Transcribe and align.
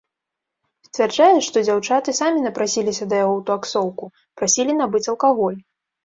Сцвярджае, 0.85 1.35
што 1.47 1.57
дзяўчаты 1.65 2.15
самі 2.19 2.39
напрасіліся 2.45 3.07
да 3.11 3.19
яго 3.25 3.33
ў 3.37 3.43
таксоўку, 3.49 4.05
прасілі 4.41 4.73
набыць 4.79 5.03
алкаголь. 5.15 5.59